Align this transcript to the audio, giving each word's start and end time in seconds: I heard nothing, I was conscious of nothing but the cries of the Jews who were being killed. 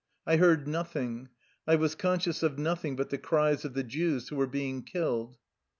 I 0.25 0.37
heard 0.37 0.67
nothing, 0.67 1.29
I 1.67 1.75
was 1.75 1.93
conscious 1.93 2.41
of 2.41 2.57
nothing 2.57 2.95
but 2.95 3.11
the 3.11 3.19
cries 3.19 3.65
of 3.65 3.75
the 3.75 3.83
Jews 3.83 4.29
who 4.29 4.35
were 4.35 4.47
being 4.47 4.81
killed. 4.81 5.37